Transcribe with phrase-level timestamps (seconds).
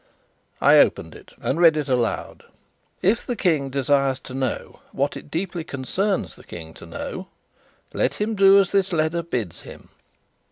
[0.59, 2.43] I opened it and read it aloud:
[3.03, 7.27] "If the King desires to know what it deeply concerns the King to know,
[7.93, 9.89] let him do as this letter bids him.